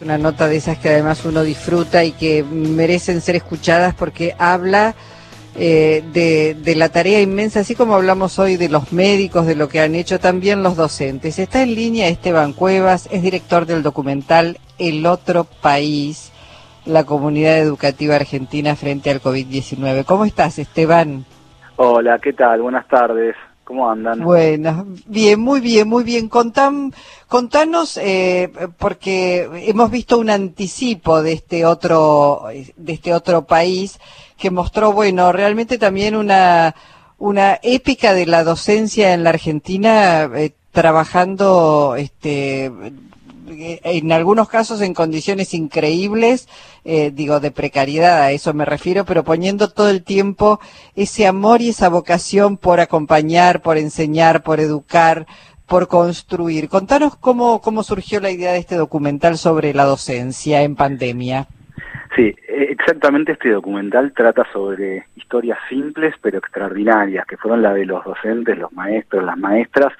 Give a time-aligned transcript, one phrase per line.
[0.00, 4.96] Una nota de esas que además uno disfruta y que merecen ser escuchadas porque habla
[5.54, 9.68] eh, de, de, la tarea inmensa, así como hablamos hoy de los médicos, de lo
[9.68, 11.38] que han hecho también los docentes.
[11.38, 16.32] Está en línea Esteban Cuevas, es director del documental El Otro País,
[16.86, 20.04] la comunidad educativa argentina frente al COVID-19.
[20.04, 21.24] ¿Cómo estás, Esteban?
[21.76, 22.62] Hola, ¿qué tal?
[22.62, 23.36] Buenas tardes.
[23.64, 24.20] ¿Cómo andan?
[24.22, 26.28] Bueno, bien, muy bien, muy bien.
[26.28, 26.92] Contam,
[27.28, 32.44] contanos, eh, porque hemos visto un anticipo de este otro,
[32.76, 33.98] de este otro país
[34.36, 36.74] que mostró, bueno, realmente también una,
[37.18, 42.70] una épica de la docencia en la Argentina, eh, trabajando, este,
[43.46, 46.48] en algunos casos en condiciones increíbles,
[46.84, 50.60] eh, digo, de precariedad, a eso me refiero, pero poniendo todo el tiempo
[50.96, 55.26] ese amor y esa vocación por acompañar, por enseñar, por educar,
[55.66, 56.68] por construir.
[56.68, 61.46] Contanos cómo, cómo surgió la idea de este documental sobre la docencia en pandemia.
[62.16, 67.86] Sí, e, exactamente este documental trata sobre historias simples pero extraordinarias, que fueron la de
[67.86, 69.92] los docentes, los maestros, las maestras,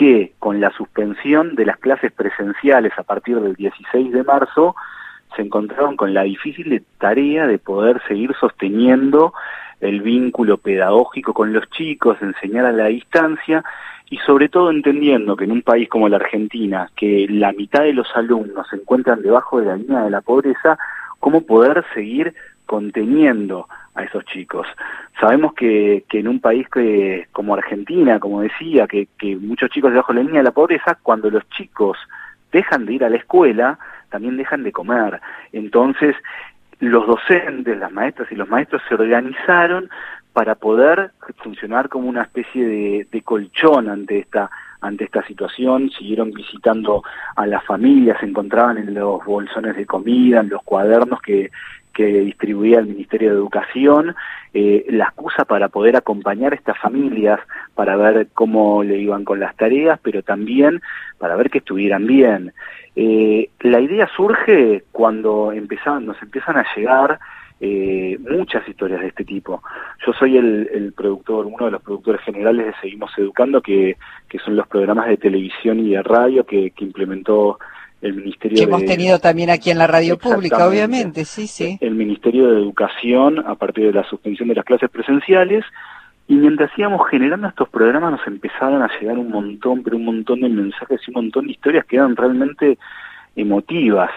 [0.00, 4.74] que con la suspensión de las clases presenciales a partir del 16 de marzo
[5.36, 9.34] se encontraron con la difícil tarea de poder seguir sosteniendo
[9.78, 13.62] el vínculo pedagógico con los chicos, enseñar a la distancia
[14.08, 17.92] y sobre todo entendiendo que en un país como la Argentina, que la mitad de
[17.92, 20.78] los alumnos se encuentran debajo de la línea de la pobreza,
[21.18, 22.32] cómo poder seguir
[22.70, 24.64] conteniendo a esos chicos.
[25.20, 29.90] Sabemos que, que en un país que, como Argentina, como decía, que, que muchos chicos
[29.90, 31.98] debajo de la línea de la pobreza, cuando los chicos
[32.52, 33.76] dejan de ir a la escuela,
[34.08, 35.20] también dejan de comer.
[35.52, 36.14] Entonces,
[36.78, 39.90] los docentes, las maestras y los maestros se organizaron
[40.32, 41.10] para poder
[41.42, 44.48] funcionar como una especie de, de colchón ante esta
[44.82, 47.02] ante esta situación, siguieron visitando
[47.36, 51.50] a las familias, se encontraban en los bolsones de comida, en los cuadernos que,
[52.00, 54.14] que distribuía el Ministerio de Educación,
[54.54, 57.38] eh, la excusa para poder acompañar a estas familias,
[57.74, 60.80] para ver cómo le iban con las tareas, pero también
[61.18, 62.54] para ver que estuvieran bien.
[62.96, 67.18] Eh, la idea surge cuando empezaban, nos empiezan a llegar
[67.60, 69.62] eh, muchas historias de este tipo.
[70.06, 74.38] Yo soy el, el, productor, uno de los productores generales de Seguimos Educando, que, que
[74.38, 77.58] son los programas de televisión y de radio que, que implementó
[78.02, 81.78] el Ministerio que hemos tenido también aquí en la radio pública, obviamente, sí, sí.
[81.80, 85.64] El Ministerio de Educación, a partir de la suspensión de las clases presenciales,
[86.26, 90.40] y mientras íbamos generando estos programas nos empezaron a llegar un montón, pero un montón
[90.40, 92.78] de mensajes y un montón de historias que eran realmente
[93.36, 94.10] emotivas,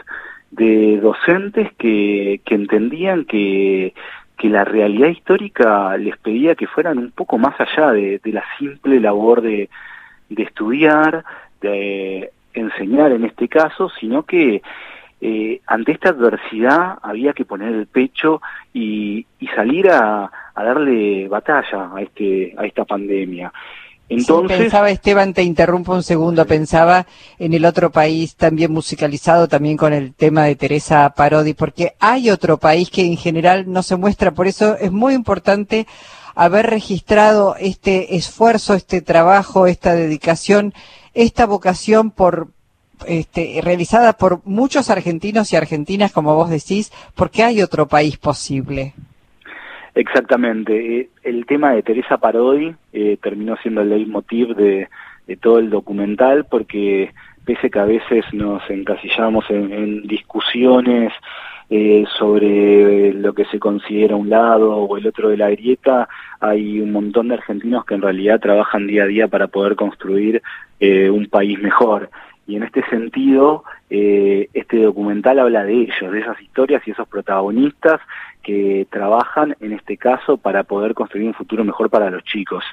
[0.51, 3.93] de docentes que, que entendían que,
[4.37, 8.43] que la realidad histórica les pedía que fueran un poco más allá de, de la
[8.59, 9.69] simple labor de,
[10.29, 11.25] de estudiar,
[11.59, 14.61] de enseñar en este caso, sino que
[15.21, 18.41] eh, ante esta adversidad había que poner el pecho
[18.73, 23.53] y, y salir a, a, darle batalla a este a esta pandemia.
[24.09, 27.05] Entonces, sí, pensaba Esteban, te interrumpo un segundo, pensaba
[27.39, 32.29] en el otro país también musicalizado, también con el tema de Teresa Parodi, porque hay
[32.29, 35.87] otro país que en general no se muestra, por eso es muy importante
[36.35, 40.73] haber registrado este esfuerzo, este trabajo, esta dedicación
[41.13, 42.47] esta vocación por
[43.07, 48.93] este, realizada por muchos argentinos y argentinas, como vos decís, porque hay otro país posible.
[49.95, 50.99] Exactamente.
[50.99, 54.89] Eh, el tema de Teresa Parodi eh, terminó siendo el leitmotiv de,
[55.27, 57.11] de todo el documental porque
[57.45, 61.11] pese que a veces nos encasillamos en, en discusiones
[61.75, 66.07] eh, sobre lo que se considera un lado o el otro de la grieta,
[66.39, 70.43] hay un montón de argentinos que en realidad trabajan día a día para poder construir
[70.79, 72.11] eh, un país mejor.
[72.45, 77.07] Y en este sentido, eh, este documental habla de ellos, de esas historias y esos
[77.07, 77.99] protagonistas
[78.43, 82.63] que trabajan, en este caso, para poder construir un futuro mejor para los chicos.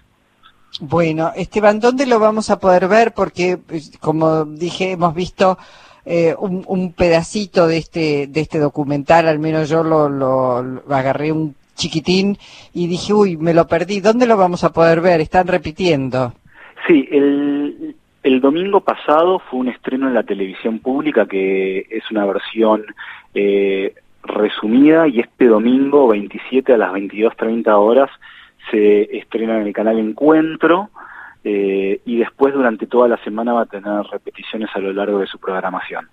[0.78, 3.14] Bueno, Esteban, ¿dónde lo vamos a poder ver?
[3.14, 5.56] Porque, pues, como dije, hemos visto
[6.04, 11.32] eh, un, pedacito de este, de este documental, al menos yo lo, lo, lo, agarré
[11.32, 12.36] un chiquitín
[12.74, 15.20] y dije, uy, me lo perdí, ¿dónde lo vamos a poder ver?
[15.20, 16.32] Están repitiendo.
[16.86, 22.26] Sí, el, el domingo pasado fue un estreno en la televisión pública que es una
[22.26, 22.84] versión
[23.34, 28.10] eh, resumida y este domingo 27 a las 22.30 horas
[28.70, 30.90] se estrena en el canal Encuentro
[31.44, 35.26] eh, y después durante toda la semana va a tener repeticiones a lo largo de
[35.26, 36.08] su programación.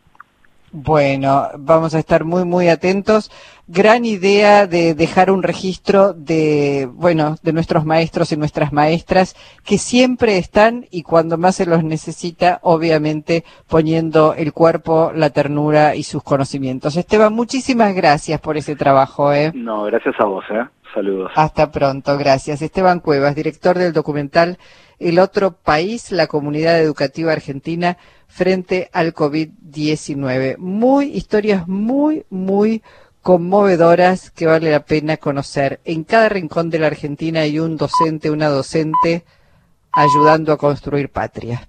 [0.71, 3.31] Bueno, vamos a estar muy, muy atentos.
[3.68, 9.77] Gran idea de dejar un registro de, bueno, de nuestros maestros y nuestras maestras que
[9.77, 16.03] siempre están y cuando más se los necesita, obviamente poniendo el cuerpo, la ternura y
[16.03, 16.97] sus conocimientos.
[16.97, 19.31] Esteban, muchísimas gracias por ese trabajo.
[19.31, 19.51] ¿eh?
[19.56, 20.44] No, gracias a vos.
[20.51, 20.65] ¿eh?
[20.94, 21.31] Saludos.
[21.36, 22.62] Hasta pronto, gracias.
[22.62, 24.57] Esteban Cuevas, director del documental
[25.00, 27.98] El otro país, la comunidad educativa argentina
[28.28, 30.57] frente al COVID-19.
[30.57, 32.81] Muy, historias muy, muy
[33.22, 35.81] conmovedoras que vale la pena conocer.
[35.86, 39.25] En cada rincón de la Argentina hay un docente, una docente
[39.92, 41.68] ayudando a construir patria.